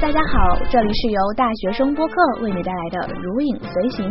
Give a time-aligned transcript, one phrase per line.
[0.00, 4.06] 大家好，这里是由大学生播客为你带来的《如影随形》，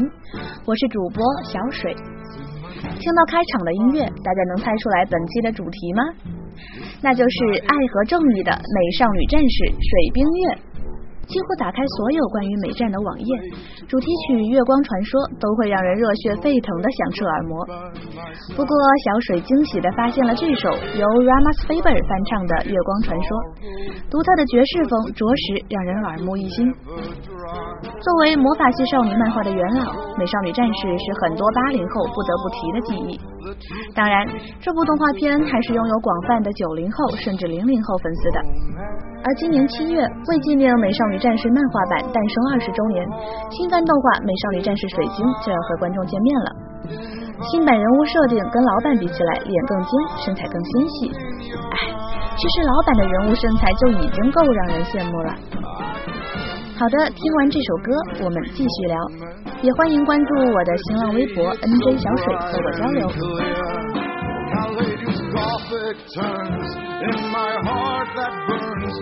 [0.65, 1.93] 我是主播小水。
[2.97, 6.01] 听到开场的音乐，大家能猜出来本期的主题吗？
[7.03, 10.64] 那就是爱和正义的美少女战士水冰月。
[11.27, 13.29] 几乎打开所有关于美战的网页，
[13.87, 17.53] 主题曲《月光传说》都会让人热血沸腾的响彻耳膜。
[18.53, 18.71] 不过，
[19.03, 23.29] 小水惊喜的发现了这首由 Ramas Faber 翻唱的《月光传说》，
[24.09, 26.69] 独特的爵士风着实让人耳目一新。
[28.01, 33.13] 作为魔法系少女漫画的元老，《美少女战士》是很多八零后不得不提的记忆。
[33.93, 34.25] 当然，
[34.59, 38.37] 这部动画片还是拥有广泛的九零后甚至零零后粉丝的。
[39.23, 42.99] 而今年七月，为纪念《美少女战士》漫画版诞生二十周年，
[43.51, 46.49] 新番动画《美少女战士水晶》就要和观众见面了。
[47.51, 49.91] 新版人物设定跟老版比起来，脸更尖，
[50.23, 51.11] 身材更纤细。
[51.75, 51.77] 哎，
[52.37, 55.33] 其实老版的人物身材就已经够让人羡慕了。
[56.77, 57.91] 好的，听完这首歌，
[58.25, 58.95] 我们继续聊，
[59.61, 63.07] 也欢迎关注我的新浪微博 NJ 小水和我交流。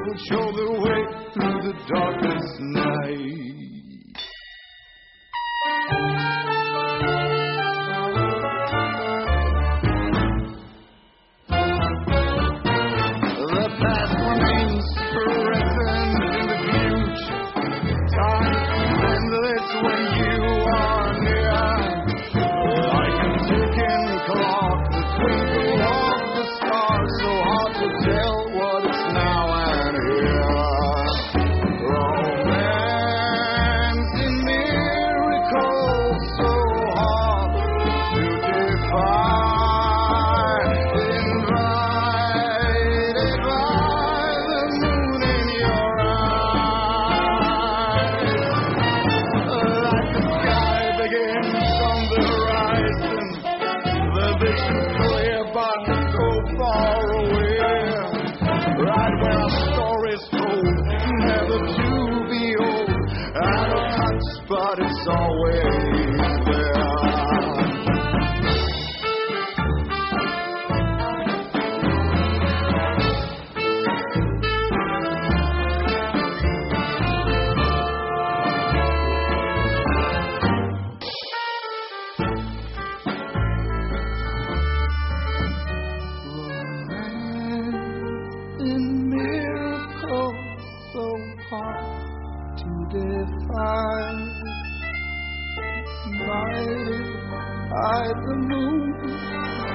[0.05, 0.99] Will show the way
[1.33, 2.52] through the darkest
[93.83, 94.33] time.
[96.27, 97.05] guided
[97.71, 98.93] by the moon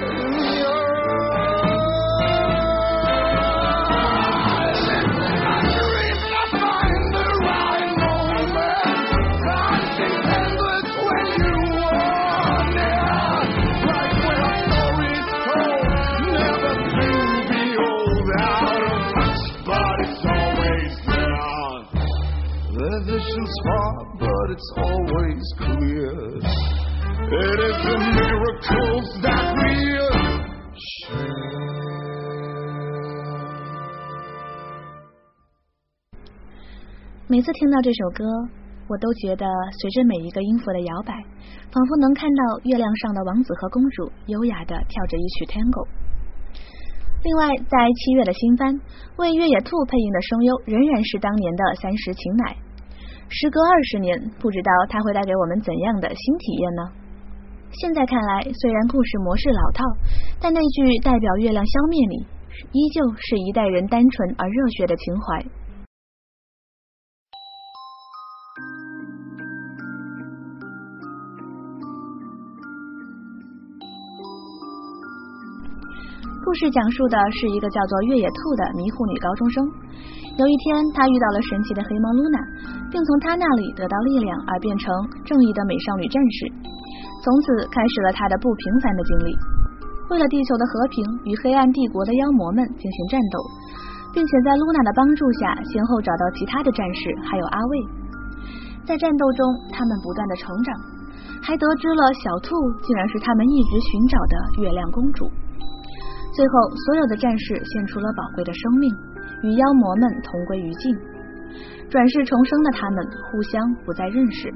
[0.02, 0.97] in your
[24.50, 26.12] it's always clear.
[26.41, 30.48] It is the miracles that we are
[37.26, 38.25] 每次听到这首歌，
[38.88, 39.44] 我都觉得
[39.81, 41.12] 随着每一个音符的摇摆，
[41.70, 45.86] 仿佛能看到月亮上的王子和公主优雅的跳着一曲 Tango。
[47.22, 48.80] 另外，在七月的新番
[49.16, 52.56] 为越野兔配音的声优仍然是当年的三石晴乃。
[53.28, 56.83] 时隔二十年，不知道它会带给我们怎样的新体验呢？
[57.71, 59.84] 现在看来，虽然故事模式老套，
[60.41, 62.27] 但那句代表月亮消灭你，
[62.72, 65.44] 依旧是一代人单纯而热血的情怀。
[76.48, 79.60] 故事讲述的是一个叫做越野兔的迷糊女高中生。
[80.41, 82.41] 有一天，她遇到了神奇的黑猫露娜，
[82.89, 84.89] 并从她那里得到力量，而变成
[85.28, 86.48] 正义的美少女战士。
[87.21, 89.36] 从此开始了她的不平凡的经历。
[90.09, 93.36] 为了地球的和平，与黑暗帝国的妖魔们进行战斗，
[94.16, 97.72] 并且在露娜的帮助下，先后找到其他的战士，还有阿卫。
[98.89, 100.72] 在战斗中，他们不断的成长，
[101.45, 105.28] 还得知了小兔竟然是他们一直寻找的月亮公主。
[106.38, 106.54] 最后，
[106.86, 108.86] 所有的战士献出了宝贵的生命。
[109.42, 110.94] 与妖魔们同归于尽，
[111.90, 114.46] 转世重生的他们互相不再认识。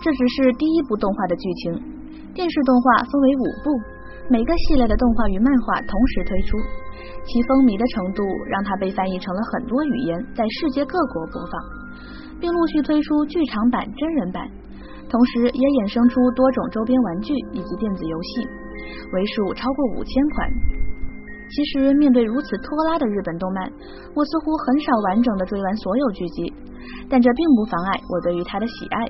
[0.00, 1.76] 这只是第一部动画的剧情。
[2.32, 3.68] 电视动画分为五部，
[4.32, 6.56] 每个系列的动画与漫画同时推出，
[7.28, 11.52] 其风靡的程度让它被翻译成了很多语言，在世界各国播放，
[12.40, 14.48] 并陆续推出剧场版、真人版，
[15.12, 18.32] 同时也衍生出多种周边玩具以及电子游戏，
[19.12, 20.50] 为数超过五千款。
[21.50, 23.72] 其实，面对如此拖拉的日本动漫，
[24.14, 26.52] 我似乎很少完整的追完所有剧集，
[27.08, 29.06] 但这并不妨碍我对于它的喜爱。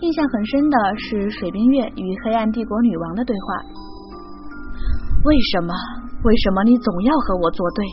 [0.00, 3.62] 印象很深的是水冰月与黑暗帝国女王的对话
[5.24, 5.72] ：“为什么？
[6.24, 7.84] 为什么你总要和我作对？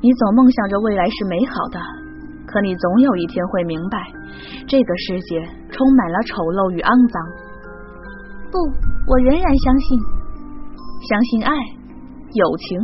[0.00, 1.80] 你总梦想着未来是美好的，
[2.46, 3.98] 可你总有一天会明白，
[4.68, 7.16] 这个世界充满了丑陋与肮脏。
[8.52, 8.58] 不，
[9.06, 9.98] 我仍然相信，
[11.08, 11.52] 相信爱。”
[12.34, 12.80] 友情，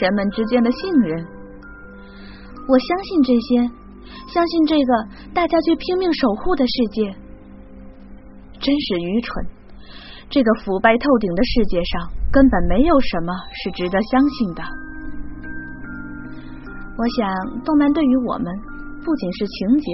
[0.00, 1.26] 人们之间的信任，
[2.68, 3.58] 我相信这些，
[4.28, 4.92] 相信这个
[5.34, 7.10] 大家却拼命守护的世界，
[8.60, 9.46] 真是愚蠢！
[10.30, 13.32] 这个腐败透顶的世界上，根本没有什么
[13.64, 14.62] 是值得相信的。
[16.94, 18.46] 我想，动漫对于我们，
[19.04, 19.90] 不仅是情节，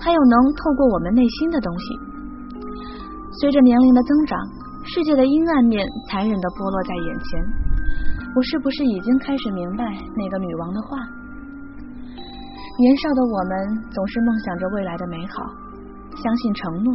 [0.00, 1.84] 还有能透过我们内心的东西。
[3.38, 4.38] 随着年龄的增长，
[4.86, 7.26] 世界的阴暗面残忍的剥落在眼前。
[8.36, 9.82] 我是不是已经开始明白
[10.14, 10.94] 那个女王的话？
[12.78, 15.42] 年少的我们总是梦想着未来的美好，
[16.14, 16.92] 相信承诺，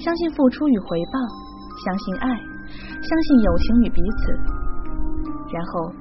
[0.00, 1.16] 相信付出与回报，
[1.84, 2.28] 相信爱，
[2.96, 4.32] 相信友情与彼此。
[5.52, 5.92] 然后，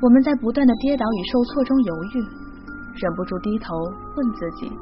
[0.00, 2.16] 我们在不断的跌倒与受挫中犹豫，
[2.96, 3.76] 忍不住低头
[4.16, 4.72] 问自己：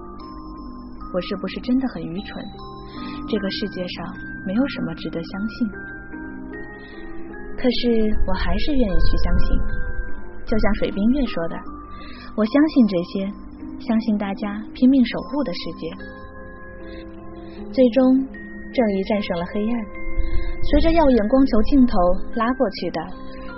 [1.12, 2.38] 我是不是真的很愚蠢？
[3.26, 4.06] 这个世界上
[4.46, 5.68] 没有什么值得相信。
[7.56, 7.90] 可是
[8.26, 9.58] 我还是愿意去相信，
[10.46, 11.56] 就像水冰月说的
[12.36, 13.32] ：“我相信这些，
[13.86, 15.92] 相信大家拼命守护的世界。”
[17.70, 18.16] 最终，
[18.72, 19.74] 正义战胜了黑暗。
[20.62, 21.96] 随着耀眼光球镜头
[22.34, 23.00] 拉过去的，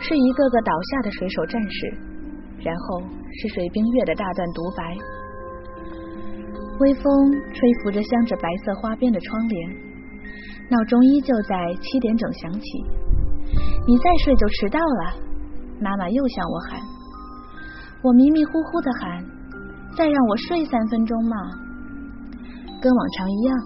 [0.01, 1.95] 是一个个倒下的水手战士，
[2.59, 3.03] 然后
[3.41, 4.97] 是水冰月的大段独白。
[6.81, 7.05] 微风
[7.53, 9.71] 吹拂着镶着白色花边的窗帘，
[10.73, 11.53] 闹钟依旧在
[11.83, 12.67] 七点整响起。
[13.87, 15.21] 你再睡就迟到了，
[15.79, 16.81] 妈妈又向我喊。
[18.03, 19.23] 我迷迷糊糊的喊
[19.95, 21.37] ：“再让我睡三分钟嘛。”
[22.81, 23.57] 跟往常一样，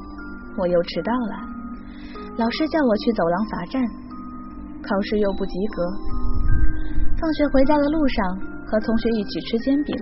[0.58, 1.34] 我又迟到了。
[2.38, 3.82] 老师叫我去走廊罚站，
[4.82, 5.86] 考试又不及格。
[7.20, 8.36] 放学回家的路上，
[8.66, 9.96] 和同学一起吃煎饼，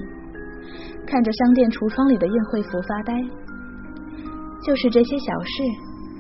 [1.07, 3.13] 看着商店橱窗里的宴会服发呆。
[4.65, 5.63] 就是这些小事，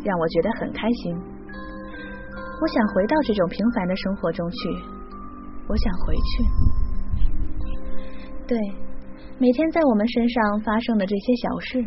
[0.04, 1.16] 让我觉得很开心。
[2.60, 4.56] 我想回到这种平凡的生活中去，
[5.66, 6.44] 我想回去。
[8.46, 8.58] 对，
[9.38, 11.78] 每天在我们身上发生的这些小事，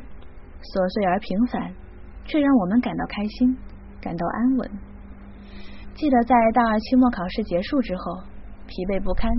[0.61, 1.71] 琐碎而平凡，
[2.25, 3.55] 却让我们感到开心，
[4.01, 4.69] 感到安稳。
[5.95, 8.21] 记得在大二期末考试结束之后，
[8.67, 9.31] 疲惫不堪，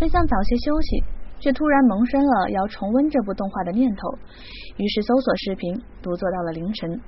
[0.00, 1.04] 本想早些休息，
[1.38, 4.18] 却突然萌生了要重温这部动画的念头，
[4.76, 7.00] 于是搜索视频，独坐到了凌晨。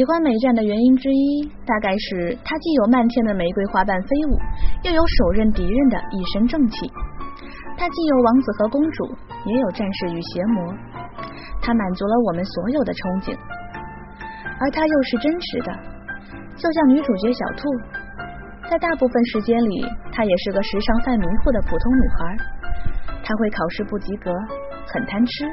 [0.00, 4.38] 喜欢美战的原因之一，大概是它既有漫天的玫瑰花瓣飞舞，
[4.84, 6.90] 又有手刃敌人的一身正气。
[7.76, 9.04] 它既有王子和公主，
[9.44, 10.72] 也有战士与邪魔。
[11.60, 13.36] 它满足了我们所有的憧憬，
[14.56, 15.70] 而它又是真实的，
[16.56, 17.68] 就像女主角小兔。
[18.70, 22.36] 在大部分时间里，她也是个时常犯迷糊的普通女孩。
[23.22, 24.32] 她会考试不及格，
[24.88, 25.44] 很贪吃，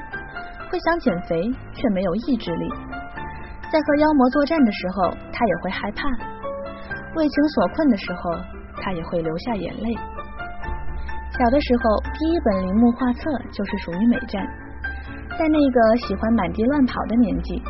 [0.71, 2.71] 会想减肥，却没有意志力。
[3.71, 6.07] 在和妖魔作战的时候，他也会害怕；
[7.15, 8.31] 为情所困的时候，
[8.81, 9.93] 他也会流下眼泪。
[11.37, 13.21] 小的时候，第一本铃木画册
[13.51, 14.41] 就是属于美战。
[15.37, 17.61] 在那个喜欢满地乱跑的年纪，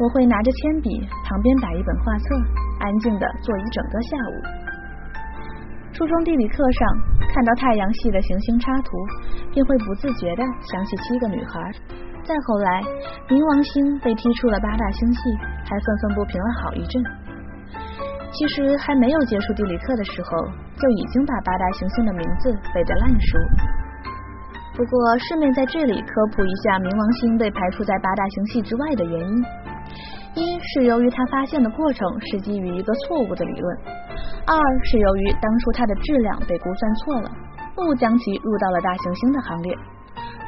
[0.00, 2.34] 我会拿着铅笔，旁边摆一本画册，
[2.80, 4.34] 安静的坐一整个下午。
[5.92, 6.88] 初中地理课上
[7.32, 8.90] 看到太阳系的行星插图，
[9.52, 11.72] 便会不自觉的想起七个女孩。
[12.30, 12.78] 再后来，
[13.26, 15.18] 冥王星被踢出了八大星系，
[15.66, 17.02] 还愤愤不平了好一阵。
[18.30, 20.38] 其实还没有结束地理课的时候，
[20.78, 23.34] 就已经把八大行星的名字背得烂熟。
[24.78, 24.94] 不过
[25.26, 29.34] 顺便在这里科普一下冥王星被排除在八大星系之外的原因：
[30.38, 33.66] 一是由于他发现的过程是基于一个错误的理论，
[34.46, 34.54] 二
[34.86, 37.28] 是由于当初它的质量被估算错了，
[37.82, 39.74] 误将其入到了大行星的行列。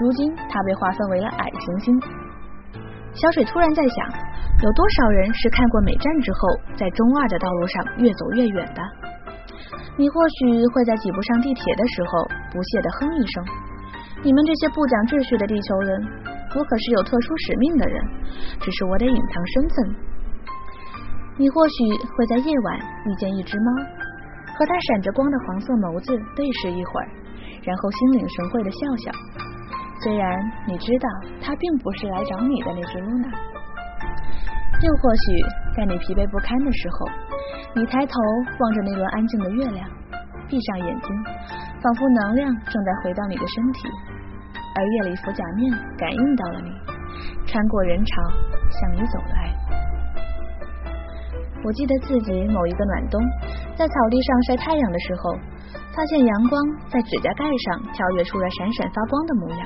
[0.00, 2.02] 如今它被划分为了矮行星。
[3.14, 4.08] 小水突然在想，
[4.62, 8.80] 有多少人是看过美战之后，在中二的道路上越走越远的？
[9.98, 13.44] 你或许会在挤不上地铁的时候不屑的哼一声
[14.24, 16.00] ：“你们这些不讲秩序的地球人，
[16.56, 18.00] 我可是有特殊使命的人，
[18.58, 19.76] 只是我得隐藏身份。”
[21.36, 21.76] 你或许
[22.16, 23.68] 会在夜晚遇见一只猫，
[24.56, 27.08] 和它闪着光的黄色眸子对视一会儿，
[27.62, 29.12] 然后心领神会的笑笑。
[30.02, 30.26] 虽然
[30.66, 31.08] 你知道
[31.40, 33.28] 他并不是来找你的那只露娜，
[34.82, 35.38] 又或许
[35.76, 37.06] 在你疲惫不堪的时候，
[37.78, 38.14] 你抬头
[38.58, 39.88] 望着那轮安静的月亮，
[40.48, 41.08] 闭上眼睛，
[41.78, 43.86] 仿佛能量正在回到你的身体，
[44.74, 46.70] 而夜里服假面感应到了你，
[47.46, 48.10] 穿过人潮
[48.74, 49.54] 向你走来。
[51.62, 53.22] 我记得自己某一个暖冬，
[53.78, 55.38] 在草地上晒太阳的时候，
[55.94, 56.58] 发现阳光
[56.90, 59.62] 在指甲盖上跳跃出了闪闪发光的模样。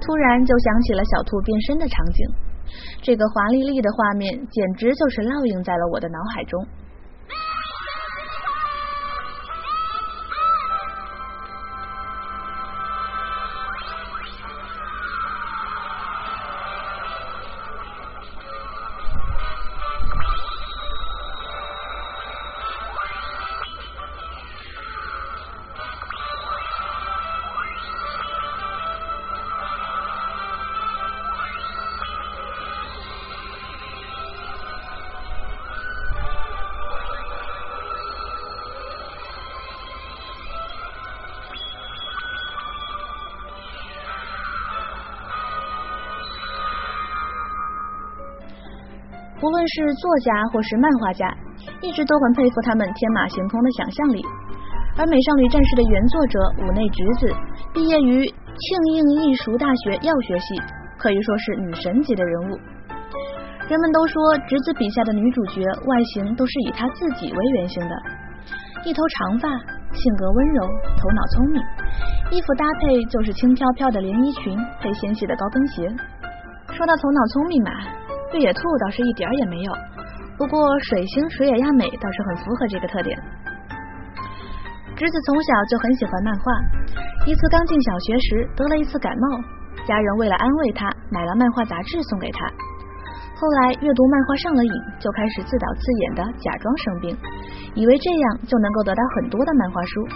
[0.00, 2.26] 突然就想起了小兔变身的场景，
[3.02, 6.66] 这个华丽丽的画面简直就是烙印在了我的脑海中。
[49.42, 51.26] 不论是作家或是漫画家，
[51.82, 54.22] 一直都很佩服他们天马行空的想象力。
[54.94, 57.26] 而《美少女战士》的原作者五内直子，
[57.74, 58.62] 毕业于庆
[58.94, 60.62] 应义塾大学药学系，
[60.94, 62.60] 可以说是女神级的人物。
[63.66, 64.14] 人们都说
[64.46, 67.94] 直子笔下的女主角外形都是以她自己为原型的，
[68.86, 69.50] 一头长发，
[69.90, 70.62] 性格温柔，
[70.94, 71.58] 头脑聪明，
[72.30, 75.90] 衣服搭配就是轻飘飘的连衣裙配纤细的高跟鞋。
[76.70, 77.70] 说到头脑聪明嘛。
[78.32, 79.72] 越野兔倒是一点儿也没有，
[80.38, 80.58] 不过
[80.88, 83.18] 水星水野亚美倒是很符合这个特点。
[84.96, 86.52] 侄子从小就很喜欢漫画，
[87.26, 89.40] 一次刚进小学时得了一次感冒，
[89.84, 92.46] 家人为了安慰他，买了漫画杂志送给他。
[93.34, 97.16] 后来阅读漫画上了瘾，就开始自导自演的假装生病，
[97.74, 100.06] 以为这样就能够得到很多的漫画书。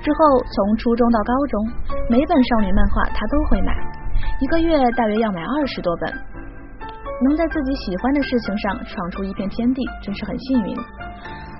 [0.00, 1.68] 之后从初中到高中，
[2.08, 3.74] 每本少女漫画他都会买，
[4.40, 6.35] 一个月大约要买二十多本。
[7.24, 10.74] 能在自己喜欢的事情上闯出一片天地，真是很幸运。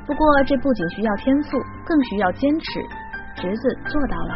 [0.06, 2.80] 不过，这不仅需要天赋，更需要坚持。
[3.36, 4.32] 侄子做到了。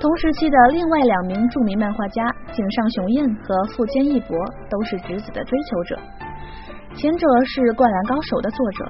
[0.00, 4.36] 同时期的另外两名著名漫画家井上雄彦和富坚义博
[4.68, 5.98] 都是侄子的追求者。
[6.94, 8.84] 前者是《灌篮高手》的作者，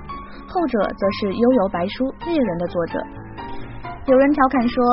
[0.49, 2.99] 后者则是《悠游白书》猎人的作者。
[4.07, 4.85] 有人调侃说。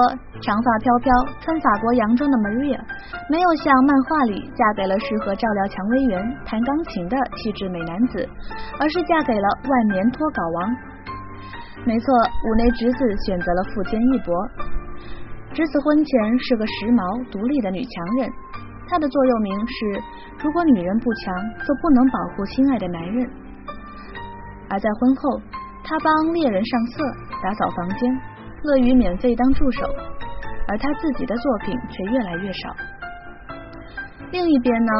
[0.41, 2.73] 长发飘飘、穿法国洋装的 Maria，
[3.29, 8.27] 没有像漫画里嫁给了适合照料蔷薇园、弹钢琴的气质美男子，
[8.81, 10.73] 而是嫁给了万年脱稿王。
[11.85, 14.33] 没错，五内直子选择了富坚义博。
[15.53, 18.25] 直子婚前是个时髦独立的女强人，
[18.89, 20.01] 她的座右铭是：
[20.41, 21.29] 如果女人不强，
[21.61, 23.29] 就不能保护心爱的男人。
[24.73, 25.37] 而在婚后，
[25.85, 27.05] 她帮猎人上色、
[27.45, 28.09] 打扫房间，
[28.63, 29.87] 乐于免费当助手。
[30.67, 32.73] 而他自己的作品却越来越少。
[34.31, 34.93] 另一边呢，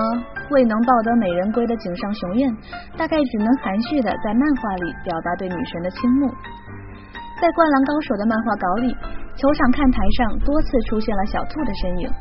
[0.50, 2.58] 未能抱得美人归的井上雄彦，
[2.98, 6.28] 大概只能含蓄的在漫画里表达对女神的倾慕。
[7.40, 8.92] 在《灌篮高手》的漫画稿里，
[9.38, 12.12] 球场看台上多次出现了小兔的身影。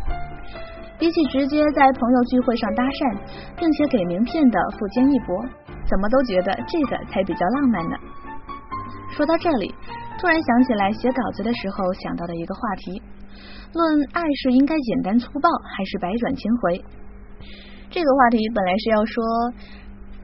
[1.01, 3.19] 比起直接在朋友聚会上搭讪，
[3.59, 5.43] 并且给名片的富坚义博，
[5.91, 7.97] 怎么都觉得这个才比较浪漫呢。
[9.11, 9.75] 说到这里，
[10.21, 13.03] 突然想起来写稿子的时候想到的一个话题。
[13.73, 16.85] 论爱是应该简单粗暴，还是百转千回？
[17.89, 19.25] 这个话题本来是要说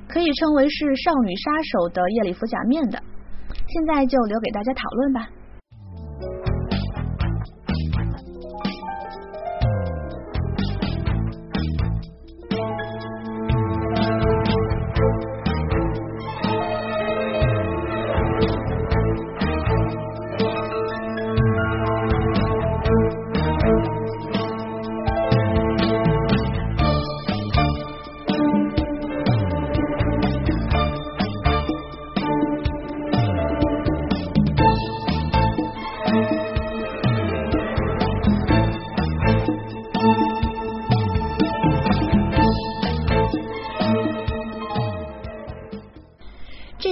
[0.07, 3.03] 可以称为是少女杀手的夜里服假面的，
[3.49, 5.29] 现在就留给大家讨论吧。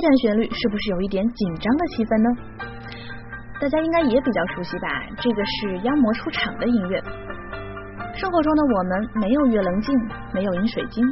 [0.04, 2.28] 段旋律是不是有一点紧张的气氛呢？
[3.60, 4.88] 大家应该也比较熟悉吧？
[5.16, 7.00] 这个是妖魔出场的音乐。
[8.12, 9.96] 生活中的我们没有月棱镜，
[10.32, 11.02] 没有饮水晶，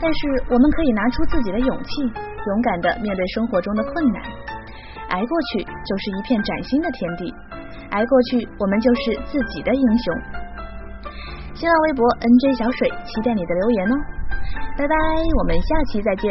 [0.00, 0.18] 但是
[0.48, 4.22] 我们可以拿出自己的勇气，勇敢的面对生活中的困难，
[5.10, 7.34] 挨过去就是一片崭新的天地，
[7.90, 10.14] 挨过去我们就是自己的英雄。
[11.54, 13.96] 新浪微博 NJ 小水，期待你的留言哦，
[14.78, 14.94] 拜拜，
[15.38, 16.30] 我们下期再见。